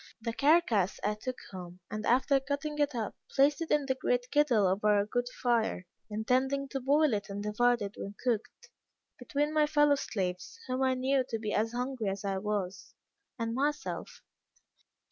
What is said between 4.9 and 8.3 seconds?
a good fire, intending to boil it and divide it, when